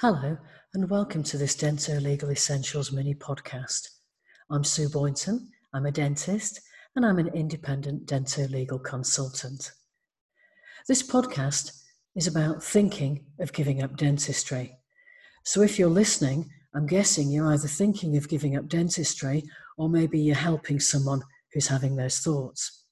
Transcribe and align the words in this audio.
Hello, 0.00 0.38
and 0.74 0.88
welcome 0.88 1.24
to 1.24 1.36
this 1.36 1.56
Dento 1.56 1.98
Legal 1.98 2.30
Essentials 2.30 2.92
mini 2.92 3.16
podcast. 3.16 3.88
I'm 4.48 4.62
Sue 4.62 4.88
Boynton, 4.88 5.50
I'm 5.74 5.86
a 5.86 5.90
dentist, 5.90 6.60
and 6.94 7.04
I'm 7.04 7.18
an 7.18 7.34
independent 7.34 8.06
Dento 8.06 8.46
legal 8.46 8.78
consultant. 8.78 9.72
This 10.86 11.02
podcast 11.02 11.82
is 12.14 12.28
about 12.28 12.62
thinking 12.62 13.24
of 13.40 13.52
giving 13.52 13.82
up 13.82 13.96
dentistry. 13.96 14.78
So 15.44 15.62
if 15.62 15.80
you're 15.80 15.88
listening, 15.90 16.48
I'm 16.76 16.86
guessing 16.86 17.32
you're 17.32 17.52
either 17.52 17.66
thinking 17.66 18.16
of 18.16 18.28
giving 18.28 18.56
up 18.56 18.68
dentistry 18.68 19.42
or 19.76 19.88
maybe 19.88 20.20
you're 20.20 20.36
helping 20.36 20.78
someone 20.78 21.22
who's 21.52 21.66
having 21.66 21.96
those 21.96 22.20
thoughts. 22.20 22.84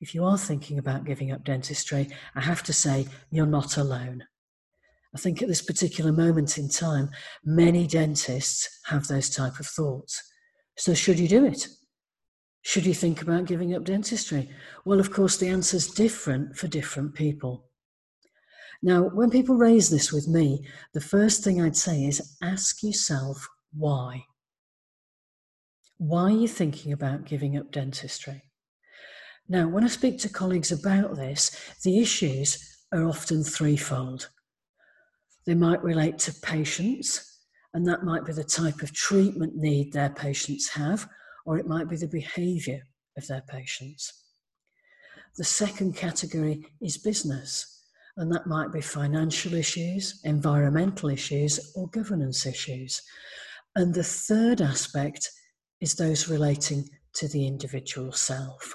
If 0.00 0.14
you 0.14 0.24
are 0.24 0.38
thinking 0.38 0.78
about 0.78 1.02
giving 1.02 1.32
up 1.32 1.42
dentistry, 1.42 2.10
I 2.36 2.42
have 2.42 2.62
to 2.62 2.72
say 2.72 3.08
you're 3.32 3.44
not 3.44 3.76
alone. 3.76 4.22
I 5.14 5.18
think 5.18 5.42
at 5.42 5.48
this 5.48 5.62
particular 5.62 6.12
moment 6.12 6.56
in 6.56 6.68
time, 6.68 7.10
many 7.44 7.86
dentists 7.86 8.80
have 8.86 9.06
those 9.06 9.28
type 9.28 9.60
of 9.60 9.66
thoughts. 9.66 10.22
So, 10.76 10.94
should 10.94 11.18
you 11.18 11.28
do 11.28 11.44
it? 11.44 11.68
Should 12.62 12.86
you 12.86 12.94
think 12.94 13.20
about 13.20 13.46
giving 13.46 13.74
up 13.74 13.84
dentistry? 13.84 14.48
Well, 14.84 15.00
of 15.00 15.12
course, 15.12 15.36
the 15.36 15.48
answer 15.48 15.76
is 15.76 15.88
different 15.88 16.56
for 16.56 16.68
different 16.68 17.14
people. 17.14 17.68
Now, 18.82 19.02
when 19.02 19.30
people 19.30 19.56
raise 19.56 19.90
this 19.90 20.12
with 20.12 20.28
me, 20.28 20.66
the 20.92 21.00
first 21.00 21.44
thing 21.44 21.60
I'd 21.60 21.76
say 21.76 22.04
is 22.04 22.36
ask 22.42 22.82
yourself 22.82 23.46
why. 23.72 24.24
Why 25.98 26.22
are 26.24 26.30
you 26.30 26.48
thinking 26.48 26.92
about 26.92 27.26
giving 27.26 27.56
up 27.56 27.70
dentistry? 27.70 28.42
Now, 29.48 29.68
when 29.68 29.84
I 29.84 29.88
speak 29.88 30.18
to 30.20 30.28
colleagues 30.28 30.72
about 30.72 31.16
this, 31.16 31.50
the 31.84 32.00
issues 32.00 32.84
are 32.92 33.04
often 33.04 33.44
threefold. 33.44 34.30
They 35.46 35.54
might 35.54 35.82
relate 35.82 36.18
to 36.20 36.34
patients, 36.40 37.40
and 37.74 37.86
that 37.86 38.04
might 38.04 38.24
be 38.24 38.32
the 38.32 38.44
type 38.44 38.82
of 38.82 38.92
treatment 38.92 39.56
need 39.56 39.92
their 39.92 40.10
patients 40.10 40.68
have, 40.70 41.08
or 41.44 41.58
it 41.58 41.66
might 41.66 41.88
be 41.88 41.96
the 41.96 42.08
behaviour 42.08 42.82
of 43.16 43.26
their 43.26 43.42
patients. 43.48 44.12
The 45.36 45.44
second 45.44 45.96
category 45.96 46.66
is 46.80 46.98
business, 46.98 47.84
and 48.16 48.30
that 48.32 48.46
might 48.46 48.72
be 48.72 48.80
financial 48.80 49.54
issues, 49.54 50.20
environmental 50.24 51.08
issues, 51.08 51.72
or 51.74 51.88
governance 51.88 52.44
issues. 52.46 53.02
And 53.74 53.94
the 53.94 54.04
third 54.04 54.60
aspect 54.60 55.30
is 55.80 55.94
those 55.94 56.28
relating 56.28 56.88
to 57.14 57.28
the 57.28 57.46
individual 57.46 58.12
self. 58.12 58.74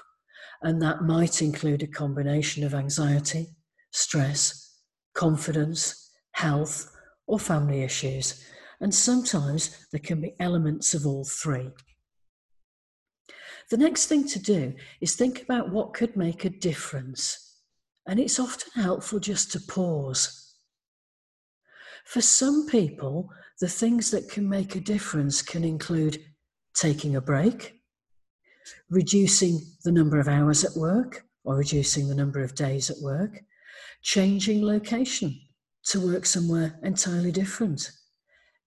And 0.62 0.82
that 0.82 1.02
might 1.02 1.40
include 1.40 1.84
a 1.84 1.86
combination 1.86 2.64
of 2.64 2.74
anxiety, 2.74 3.46
stress, 3.92 4.80
confidence, 5.14 6.07
health, 6.38 6.94
or 7.26 7.38
family 7.38 7.82
issues, 7.82 8.44
and 8.80 8.94
sometimes 8.94 9.86
there 9.90 10.00
can 10.00 10.20
be 10.20 10.36
elements 10.38 10.94
of 10.94 11.04
all 11.04 11.24
three. 11.24 11.70
The 13.70 13.76
next 13.76 14.06
thing 14.06 14.26
to 14.28 14.38
do 14.38 14.74
is 15.00 15.14
think 15.14 15.42
about 15.42 15.70
what 15.70 15.94
could 15.94 16.16
make 16.16 16.44
a 16.44 16.50
difference, 16.50 17.60
and 18.06 18.20
it's 18.20 18.38
often 18.38 18.80
helpful 18.80 19.18
just 19.18 19.50
to 19.52 19.60
pause. 19.60 20.54
For 22.06 22.20
some 22.20 22.66
people, 22.68 23.28
the 23.60 23.68
things 23.68 24.12
that 24.12 24.30
can 24.30 24.48
make 24.48 24.76
a 24.76 24.80
difference 24.80 25.42
can 25.42 25.64
include 25.64 26.22
taking 26.74 27.16
a 27.16 27.20
break, 27.20 27.80
reducing 28.88 29.60
the 29.84 29.92
number 29.92 30.20
of 30.20 30.28
hours 30.28 30.64
at 30.64 30.76
work 30.76 31.24
or 31.42 31.56
reducing 31.56 32.08
the 32.08 32.14
number 32.14 32.42
of 32.42 32.54
days 32.54 32.90
at 32.90 33.02
work, 33.02 33.40
changing 34.02 34.64
location 34.64 35.38
to 35.88 36.12
work 36.12 36.26
somewhere 36.26 36.78
entirely 36.82 37.32
different, 37.32 37.90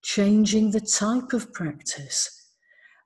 changing 0.02 0.72
the 0.72 0.82
type 0.82 1.34
of 1.34 1.54
practice. 1.54 2.50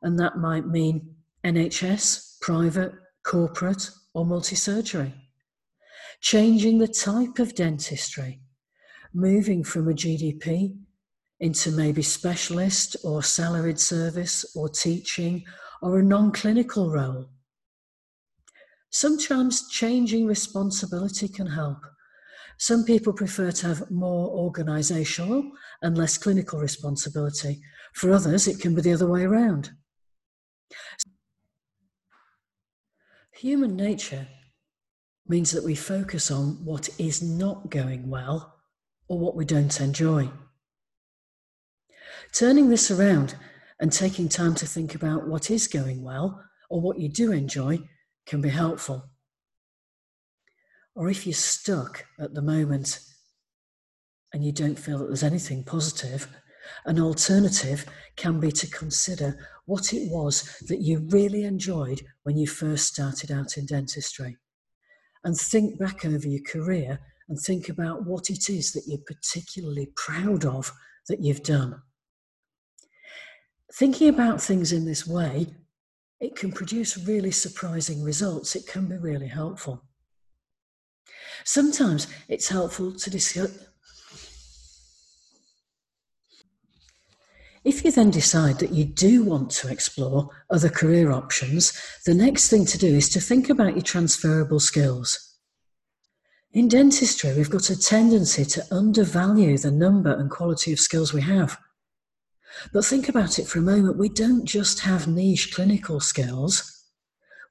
And 0.01 0.17
that 0.19 0.37
might 0.37 0.67
mean 0.67 1.15
NHS, 1.45 2.39
private, 2.41 2.93
corporate, 3.25 3.89
or 4.13 4.25
multi 4.25 4.55
surgery. 4.55 5.13
Changing 6.21 6.79
the 6.79 6.87
type 6.87 7.39
of 7.39 7.55
dentistry, 7.55 8.39
moving 9.13 9.63
from 9.63 9.89
a 9.89 9.93
GDP 9.93 10.77
into 11.39 11.71
maybe 11.71 12.01
specialist 12.01 12.95
or 13.03 13.21
salaried 13.21 13.79
service 13.79 14.45
or 14.55 14.69
teaching 14.69 15.43
or 15.81 15.99
a 15.99 16.03
non 16.03 16.31
clinical 16.31 16.89
role. 16.89 17.29
Sometimes 18.91 19.67
changing 19.69 20.25
responsibility 20.25 21.27
can 21.27 21.47
help. 21.47 21.79
Some 22.57 22.85
people 22.85 23.13
prefer 23.13 23.51
to 23.51 23.67
have 23.67 23.91
more 23.91 24.51
organisational 24.51 25.49
and 25.81 25.97
less 25.97 26.17
clinical 26.17 26.59
responsibility. 26.59 27.61
For 27.93 28.11
others, 28.11 28.47
it 28.47 28.59
can 28.59 28.75
be 28.75 28.81
the 28.81 28.93
other 28.93 29.09
way 29.09 29.23
around. 29.23 29.71
Human 33.33 33.75
nature 33.75 34.27
means 35.27 35.51
that 35.51 35.63
we 35.63 35.75
focus 35.75 36.31
on 36.31 36.63
what 36.63 36.89
is 36.97 37.21
not 37.21 37.69
going 37.69 38.09
well 38.09 38.55
or 39.07 39.19
what 39.19 39.35
we 39.35 39.43
don't 39.43 39.81
enjoy. 39.81 40.29
Turning 42.31 42.69
this 42.69 42.89
around 42.89 43.35
and 43.79 43.91
taking 43.91 44.29
time 44.29 44.55
to 44.55 44.65
think 44.65 44.95
about 44.95 45.27
what 45.27 45.51
is 45.51 45.67
going 45.67 46.03
well 46.03 46.41
or 46.69 46.79
what 46.81 46.99
you 46.99 47.09
do 47.09 47.31
enjoy 47.31 47.79
can 48.25 48.41
be 48.41 48.49
helpful 48.49 49.09
or 50.95 51.09
if 51.09 51.25
you're 51.25 51.33
stuck 51.33 52.05
at 52.19 52.33
the 52.33 52.41
moment 52.41 52.99
and 54.33 54.43
you 54.43 54.51
don't 54.51 54.79
feel 54.79 54.97
that 54.99 55.07
there's 55.07 55.23
anything 55.23 55.63
positive, 55.63 56.27
an 56.85 56.99
alternative 56.99 57.85
can 58.15 58.39
be 58.39 58.51
to 58.51 58.67
consider 58.67 59.37
what 59.65 59.93
it 59.93 60.09
was 60.09 60.57
that 60.67 60.81
you 60.81 61.07
really 61.09 61.43
enjoyed 61.43 62.01
when 62.23 62.37
you 62.37 62.47
first 62.47 62.87
started 62.87 63.31
out 63.31 63.57
in 63.57 63.65
dentistry. 63.65 64.37
And 65.23 65.37
think 65.37 65.79
back 65.79 66.05
over 66.05 66.27
your 66.27 66.43
career 66.43 66.99
and 67.27 67.39
think 67.39 67.69
about 67.69 68.05
what 68.05 68.29
it 68.29 68.49
is 68.49 68.73
that 68.73 68.83
you're 68.87 68.99
particularly 69.05 69.89
proud 69.95 70.45
of 70.45 70.71
that 71.07 71.21
you've 71.21 71.43
done. 71.43 71.81
Thinking 73.73 74.09
about 74.09 74.41
things 74.41 74.71
in 74.71 74.85
this 74.85 75.05
way, 75.07 75.47
it 76.19 76.35
can 76.35 76.51
produce 76.51 76.97
really 76.97 77.31
surprising 77.31 78.03
results. 78.03 78.55
It 78.55 78.67
can 78.67 78.87
be 78.87 78.97
really 78.97 79.27
helpful. 79.27 79.83
Sometimes 81.45 82.07
it's 82.27 82.49
helpful 82.49 82.91
to 82.91 83.09
discuss. 83.09 83.51
If 87.63 87.83
you 87.83 87.91
then 87.91 88.11
decide 88.11 88.59
that 88.59 88.73
you 88.73 88.85
do 88.85 89.23
want 89.23 89.51
to 89.51 89.69
explore 89.69 90.29
other 90.49 90.69
career 90.69 91.11
options, 91.11 91.73
the 92.05 92.13
next 92.13 92.49
thing 92.49 92.65
to 92.65 92.77
do 92.77 92.87
is 92.87 93.09
to 93.09 93.19
think 93.19 93.49
about 93.49 93.73
your 93.73 93.81
transferable 93.81 94.59
skills. 94.59 95.37
In 96.51 96.67
dentistry, 96.67 97.33
we've 97.33 97.49
got 97.49 97.69
a 97.69 97.79
tendency 97.79 98.45
to 98.45 98.65
undervalue 98.71 99.57
the 99.57 99.71
number 99.71 100.13
and 100.13 100.29
quality 100.29 100.73
of 100.73 100.79
skills 100.79 101.13
we 101.13 101.21
have. 101.21 101.57
But 102.71 102.85
think 102.85 103.09
about 103.09 103.37
it 103.39 103.47
for 103.47 103.59
a 103.59 103.63
moment 103.63 103.97
we 103.97 104.09
don't 104.09 104.45
just 104.45 104.79
have 104.81 105.07
niche 105.07 105.53
clinical 105.53 105.99
skills, 105.99 106.74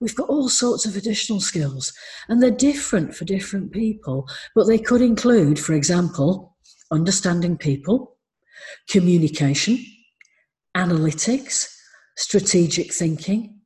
We've 0.05 0.15
got 0.15 0.29
all 0.29 0.51
sorts 0.51 0.85
of 0.85 0.99
additional 0.99 1.41
skills, 1.41 1.91
and 2.29 2.43
they're 2.43 2.51
different 2.51 3.15
for 3.15 3.25
different 3.25 3.73
people, 3.73 4.29
but 4.55 4.67
they 4.67 4.79
could 4.79 5.01
include, 5.01 5.59
for 5.59 5.73
example, 5.73 6.59
understanding 6.91 7.57
people, 7.57 8.19
communication, 8.87 9.83
analytics, 10.77 11.75
strategic 12.19 12.93
thinking, 12.93 13.61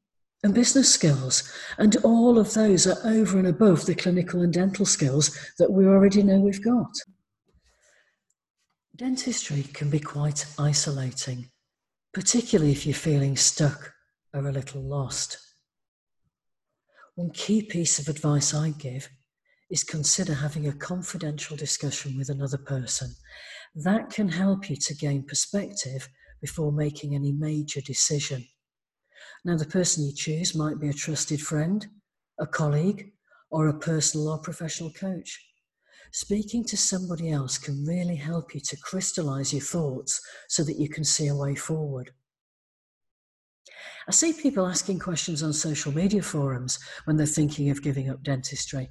and 0.44 0.54
business 0.54 0.94
skills. 0.94 1.52
And 1.76 1.96
all 2.04 2.38
of 2.38 2.54
those 2.54 2.86
are 2.86 3.04
over 3.04 3.36
and 3.38 3.48
above 3.48 3.86
the 3.86 3.96
clinical 3.96 4.42
and 4.42 4.52
dental 4.52 4.86
skills 4.86 5.36
that 5.58 5.72
we 5.72 5.86
already 5.86 6.22
know 6.22 6.38
we've 6.38 6.64
got. 6.64 6.94
Dentistry 8.94 9.64
can 9.64 9.90
be 9.90 9.98
quite 9.98 10.46
isolating, 10.56 11.50
particularly 12.14 12.70
if 12.70 12.86
you're 12.86 12.94
feeling 12.94 13.36
stuck 13.36 13.92
or 14.32 14.46
a 14.46 14.52
little 14.52 14.82
lost. 14.82 15.47
One 17.18 17.30
key 17.30 17.62
piece 17.62 17.98
of 17.98 18.06
advice 18.06 18.54
I 18.54 18.70
give 18.70 19.08
is 19.72 19.82
consider 19.82 20.34
having 20.34 20.68
a 20.68 20.72
confidential 20.72 21.56
discussion 21.56 22.16
with 22.16 22.28
another 22.28 22.58
person. 22.58 23.12
That 23.74 24.10
can 24.10 24.28
help 24.28 24.70
you 24.70 24.76
to 24.76 24.94
gain 24.94 25.24
perspective 25.24 26.08
before 26.40 26.70
making 26.70 27.16
any 27.16 27.32
major 27.32 27.80
decision. 27.80 28.46
Now, 29.44 29.56
the 29.56 29.66
person 29.66 30.04
you 30.04 30.14
choose 30.14 30.54
might 30.54 30.78
be 30.78 30.90
a 30.90 30.92
trusted 30.92 31.40
friend, 31.40 31.84
a 32.38 32.46
colleague, 32.46 33.10
or 33.50 33.66
a 33.66 33.80
personal 33.80 34.28
or 34.28 34.38
professional 34.38 34.92
coach. 34.92 35.44
Speaking 36.12 36.62
to 36.66 36.76
somebody 36.76 37.32
else 37.32 37.58
can 37.58 37.84
really 37.84 38.14
help 38.14 38.54
you 38.54 38.60
to 38.60 38.76
crystallize 38.76 39.52
your 39.52 39.62
thoughts 39.62 40.20
so 40.48 40.62
that 40.62 40.78
you 40.78 40.88
can 40.88 41.02
see 41.02 41.26
a 41.26 41.34
way 41.34 41.56
forward. 41.56 42.12
I 44.06 44.12
see 44.12 44.32
people 44.32 44.66
asking 44.66 44.98
questions 44.98 45.42
on 45.42 45.52
social 45.52 45.92
media 45.92 46.22
forums 46.22 46.78
when 47.04 47.16
they're 47.16 47.26
thinking 47.26 47.70
of 47.70 47.82
giving 47.82 48.10
up 48.10 48.22
dentistry. 48.22 48.88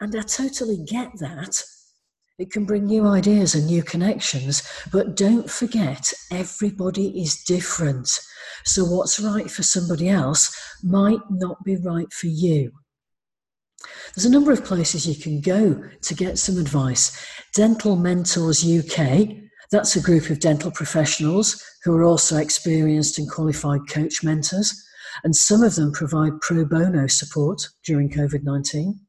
And 0.00 0.14
I 0.16 0.22
totally 0.22 0.84
get 0.86 1.10
that. 1.18 1.62
It 2.38 2.52
can 2.52 2.64
bring 2.64 2.86
new 2.86 3.04
ideas 3.06 3.56
and 3.56 3.66
new 3.66 3.82
connections, 3.82 4.62
but 4.92 5.16
don't 5.16 5.50
forget 5.50 6.12
everybody 6.30 7.20
is 7.20 7.42
different. 7.42 8.08
So, 8.64 8.84
what's 8.84 9.18
right 9.18 9.50
for 9.50 9.64
somebody 9.64 10.08
else 10.08 10.56
might 10.82 11.20
not 11.30 11.64
be 11.64 11.76
right 11.76 12.12
for 12.12 12.28
you. 12.28 12.70
There's 14.14 14.24
a 14.24 14.30
number 14.30 14.52
of 14.52 14.64
places 14.64 15.06
you 15.06 15.20
can 15.20 15.40
go 15.40 15.82
to 16.02 16.14
get 16.14 16.38
some 16.38 16.58
advice. 16.58 17.16
Dental 17.54 17.96
Mentors 17.96 18.64
UK, 18.64 19.28
that's 19.70 19.96
a 19.96 20.00
group 20.00 20.30
of 20.30 20.40
dental 20.40 20.70
professionals 20.70 21.62
who 21.84 21.94
are 21.94 22.04
also 22.04 22.38
experienced 22.38 23.18
and 23.18 23.30
qualified 23.30 23.80
coach 23.90 24.22
mentors, 24.22 24.74
and 25.24 25.34
some 25.34 25.62
of 25.62 25.74
them 25.74 25.92
provide 25.92 26.40
pro 26.40 26.64
bono 26.64 27.06
support 27.06 27.60
during 27.84 28.10
COVID 28.10 28.44
19. 28.44 29.00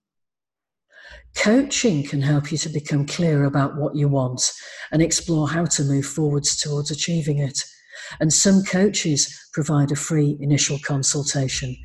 Coaching 1.35 2.03
can 2.03 2.21
help 2.21 2.51
you 2.51 2.57
to 2.57 2.69
become 2.69 3.05
clear 3.05 3.45
about 3.45 3.77
what 3.77 3.95
you 3.95 4.07
want 4.07 4.51
and 4.91 5.01
explore 5.01 5.47
how 5.47 5.65
to 5.65 5.83
move 5.83 6.05
forwards 6.05 6.57
towards 6.57 6.91
achieving 6.91 7.39
it. 7.39 7.63
And 8.19 8.33
some 8.33 8.63
coaches 8.63 9.33
provide 9.53 9.91
a 9.91 9.95
free 9.95 10.37
initial 10.41 10.79
consultation, 10.85 11.75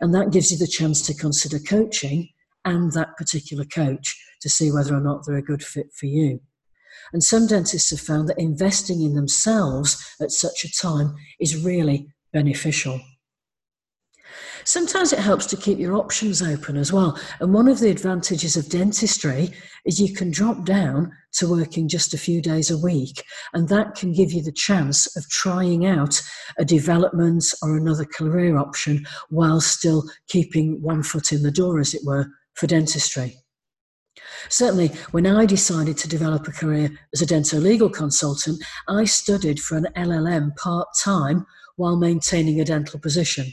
and 0.00 0.14
that 0.14 0.32
gives 0.32 0.50
you 0.50 0.58
the 0.58 0.66
chance 0.66 1.02
to 1.02 1.14
consider 1.14 1.58
coaching 1.58 2.28
and 2.64 2.92
that 2.92 3.16
particular 3.16 3.64
coach 3.64 4.16
to 4.40 4.48
see 4.48 4.72
whether 4.72 4.94
or 4.94 5.00
not 5.00 5.24
they're 5.26 5.36
a 5.36 5.42
good 5.42 5.62
fit 5.62 5.92
for 5.92 6.06
you. 6.06 6.40
And 7.12 7.22
some 7.22 7.46
dentists 7.46 7.90
have 7.90 8.00
found 8.00 8.28
that 8.28 8.38
investing 8.38 9.02
in 9.02 9.14
themselves 9.14 10.02
at 10.20 10.30
such 10.30 10.64
a 10.64 10.72
time 10.72 11.14
is 11.38 11.64
really 11.64 12.08
beneficial. 12.32 13.00
Sometimes 14.64 15.12
it 15.12 15.18
helps 15.18 15.44
to 15.46 15.56
keep 15.56 15.78
your 15.78 15.94
options 15.94 16.40
open 16.40 16.76
as 16.78 16.90
well. 16.90 17.18
And 17.38 17.52
one 17.52 17.68
of 17.68 17.80
the 17.80 17.90
advantages 17.90 18.56
of 18.56 18.70
dentistry 18.70 19.50
is 19.84 20.00
you 20.00 20.14
can 20.14 20.30
drop 20.30 20.64
down 20.64 21.12
to 21.34 21.50
working 21.50 21.86
just 21.86 22.14
a 22.14 22.18
few 22.18 22.40
days 22.40 22.70
a 22.70 22.78
week, 22.78 23.22
and 23.52 23.68
that 23.68 23.94
can 23.94 24.12
give 24.12 24.32
you 24.32 24.42
the 24.42 24.52
chance 24.52 25.14
of 25.16 25.28
trying 25.28 25.84
out 25.84 26.22
a 26.58 26.64
development 26.64 27.44
or 27.62 27.76
another 27.76 28.06
career 28.06 28.56
option 28.56 29.04
while 29.28 29.60
still 29.60 30.04
keeping 30.28 30.80
one 30.80 31.02
foot 31.02 31.32
in 31.32 31.42
the 31.42 31.50
door, 31.50 31.78
as 31.78 31.92
it 31.92 32.02
were, 32.04 32.26
for 32.54 32.66
dentistry. 32.66 33.36
Certainly, 34.48 34.88
when 35.10 35.26
I 35.26 35.46
decided 35.46 35.98
to 35.98 36.08
develop 36.08 36.46
a 36.46 36.52
career 36.52 36.90
as 37.12 37.22
a 37.22 37.26
dental 37.26 37.60
legal 37.60 37.90
consultant, 37.90 38.62
I 38.88 39.04
studied 39.04 39.60
for 39.60 39.76
an 39.76 39.88
LLM 39.96 40.56
part 40.56 40.88
time 41.02 41.46
while 41.76 41.96
maintaining 41.96 42.60
a 42.60 42.64
dental 42.64 43.00
position. 43.00 43.46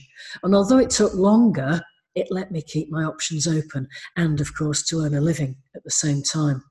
And 0.44 0.54
although 0.54 0.78
it 0.78 0.92
took 0.92 1.14
longer, 1.14 1.82
it 2.14 2.28
let 2.30 2.52
me 2.52 2.62
keep 2.62 2.92
my 2.92 3.04
options 3.04 3.48
open 3.48 3.88
and, 4.16 4.40
of 4.42 4.56
course, 4.56 4.84
to 4.84 5.02
earn 5.02 5.16
a 5.16 5.22
living 5.22 5.56
at 5.76 5.84
the 5.84 5.92
same 5.92 6.22
time. 6.22 6.64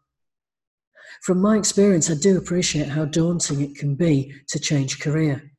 From 1.22 1.40
my 1.40 1.56
experience, 1.56 2.10
I 2.10 2.14
do 2.14 2.38
appreciate 2.38 2.88
how 2.88 3.04
daunting 3.04 3.60
it 3.60 3.76
can 3.76 3.94
be 3.94 4.32
to 4.48 4.58
change 4.58 5.00
career. 5.00 5.50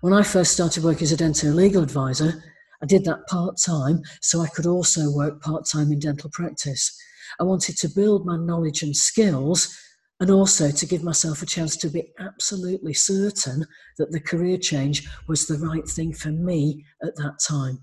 When 0.00 0.12
I 0.12 0.22
first 0.22 0.52
started 0.52 0.84
working 0.84 1.04
as 1.04 1.12
a 1.12 1.16
dental 1.16 1.50
legal 1.50 1.82
advisor, 1.82 2.42
I 2.82 2.86
did 2.86 3.04
that 3.04 3.26
part 3.26 3.56
time 3.58 4.02
so 4.20 4.40
I 4.40 4.48
could 4.48 4.66
also 4.66 5.10
work 5.10 5.42
part 5.42 5.66
time 5.66 5.92
in 5.92 5.98
dental 5.98 6.30
practice. 6.30 6.96
I 7.40 7.44
wanted 7.44 7.76
to 7.78 7.88
build 7.88 8.26
my 8.26 8.36
knowledge 8.36 8.82
and 8.82 8.96
skills 8.96 9.76
and 10.20 10.30
also 10.30 10.70
to 10.70 10.86
give 10.86 11.04
myself 11.04 11.42
a 11.42 11.46
chance 11.46 11.76
to 11.76 11.88
be 11.88 12.12
absolutely 12.18 12.94
certain 12.94 13.64
that 13.98 14.10
the 14.10 14.20
career 14.20 14.58
change 14.58 15.08
was 15.28 15.46
the 15.46 15.58
right 15.58 15.86
thing 15.86 16.12
for 16.12 16.30
me 16.30 16.84
at 17.02 17.14
that 17.16 17.38
time. 17.46 17.78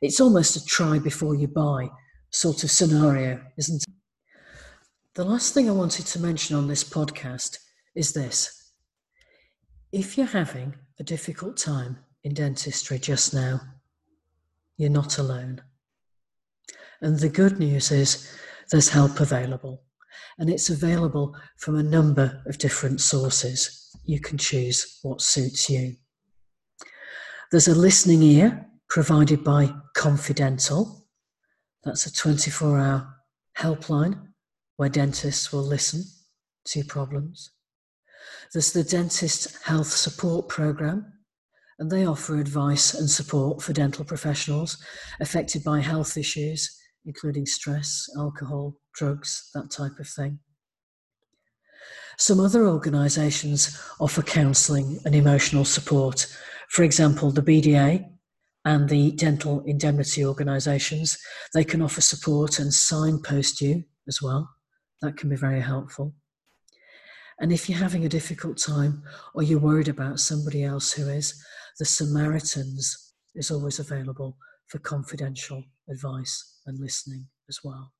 It's 0.00 0.20
almost 0.20 0.56
a 0.56 0.64
try 0.64 0.98
before 0.98 1.34
you 1.34 1.48
buy 1.48 1.90
sort 2.30 2.64
of 2.64 2.70
scenario, 2.70 3.40
isn't 3.58 3.82
it? 3.82 3.94
The 5.14 5.24
last 5.24 5.52
thing 5.52 5.68
I 5.68 5.74
wanted 5.74 6.06
to 6.06 6.20
mention 6.20 6.56
on 6.56 6.68
this 6.68 6.84
podcast 6.84 7.58
is 7.94 8.14
this. 8.14 8.72
If 9.92 10.16
you're 10.16 10.26
having 10.26 10.74
a 10.98 11.04
difficult 11.04 11.58
time 11.58 11.98
in 12.24 12.32
dentistry 12.32 12.98
just 12.98 13.34
now, 13.34 13.60
you're 14.78 14.88
not 14.88 15.18
alone. 15.18 15.60
And 17.02 17.18
the 17.18 17.28
good 17.28 17.58
news 17.58 17.90
is 17.90 18.32
there's 18.72 18.88
help 18.88 19.20
available 19.20 19.84
and 20.38 20.50
it's 20.50 20.70
available 20.70 21.36
from 21.58 21.76
a 21.76 21.82
number 21.82 22.42
of 22.46 22.58
different 22.58 23.00
sources. 23.00 23.90
You 24.04 24.18
can 24.18 24.38
choose 24.38 24.98
what 25.02 25.20
suits 25.20 25.68
you. 25.70 25.96
There's 27.50 27.68
a 27.68 27.74
listening 27.74 28.22
ear 28.22 28.66
provided 28.88 29.44
by 29.44 29.72
Confidental. 29.94 31.06
That's 31.84 32.06
a 32.06 32.12
24 32.12 32.78
hour 32.78 33.14
helpline 33.58 34.28
where 34.76 34.88
dentists 34.88 35.52
will 35.52 35.62
listen 35.62 36.02
to 36.66 36.78
your 36.78 36.88
problems. 36.88 37.50
There's 38.52 38.72
the 38.72 38.84
Dentist 38.84 39.62
Health 39.64 39.88
Support 39.88 40.48
Programme, 40.48 41.12
and 41.78 41.90
they 41.90 42.06
offer 42.06 42.38
advice 42.38 42.94
and 42.94 43.10
support 43.10 43.62
for 43.62 43.72
dental 43.72 44.04
professionals 44.04 44.82
affected 45.20 45.62
by 45.62 45.80
health 45.80 46.16
issues 46.16 46.78
including 47.04 47.46
stress, 47.46 48.08
alcohol, 48.16 48.76
drugs, 48.94 49.50
that 49.54 49.70
type 49.70 49.98
of 49.98 50.08
thing. 50.08 50.38
Some 52.18 52.40
other 52.40 52.66
organisations 52.68 53.80
offer 53.98 54.22
counselling 54.22 55.00
and 55.04 55.14
emotional 55.14 55.64
support. 55.64 56.26
For 56.68 56.82
example, 56.82 57.30
the 57.30 57.42
BDA 57.42 58.08
and 58.64 58.88
the 58.88 59.12
dental 59.12 59.60
indemnity 59.62 60.24
organisations, 60.24 61.18
they 61.54 61.64
can 61.64 61.82
offer 61.82 62.00
support 62.00 62.58
and 62.58 62.72
signpost 62.72 63.60
you 63.60 63.84
as 64.06 64.22
well. 64.22 64.48
That 65.00 65.16
can 65.16 65.30
be 65.30 65.36
very 65.36 65.60
helpful. 65.60 66.14
And 67.40 67.52
if 67.52 67.68
you're 67.68 67.78
having 67.78 68.04
a 68.04 68.10
difficult 68.10 68.58
time 68.58 69.02
or 69.34 69.42
you're 69.42 69.58
worried 69.58 69.88
about 69.88 70.20
somebody 70.20 70.62
else 70.62 70.92
who 70.92 71.08
is, 71.08 71.42
the 71.78 71.84
Samaritans 71.84 73.14
is 73.34 73.50
always 73.50 73.78
available 73.80 74.36
for 74.72 74.78
confidential 74.78 75.62
advice 75.90 76.60
and 76.64 76.78
listening 76.78 77.26
as 77.46 77.62
well. 77.62 77.92